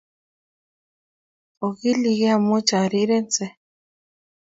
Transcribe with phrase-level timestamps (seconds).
[1.65, 3.45] Ogilikei mochorirense